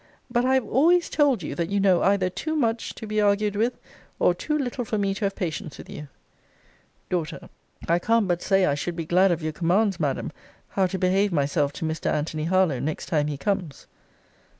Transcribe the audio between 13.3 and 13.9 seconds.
comes.